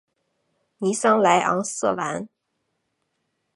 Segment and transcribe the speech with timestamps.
[0.79, 2.27] 尼桑莱昂瑟兰。